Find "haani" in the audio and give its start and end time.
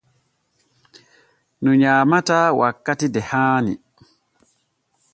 3.29-3.73